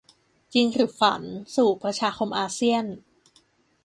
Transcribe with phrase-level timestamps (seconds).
[0.53, 1.21] จริงหรือฝัน
[1.55, 2.85] สู่ 'ประชาคมอาเซียน'?